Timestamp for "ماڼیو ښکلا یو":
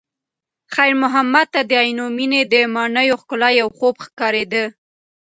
2.75-3.67